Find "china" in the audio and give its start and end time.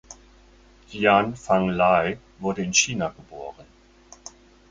2.73-3.09